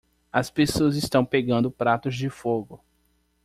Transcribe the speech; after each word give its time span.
As 0.33 0.49
pessoas 0.49 0.95
estão 0.95 1.23
pegando 1.23 1.69
pratos 1.69 2.15
de 2.17 2.27
fogo. 2.27 2.83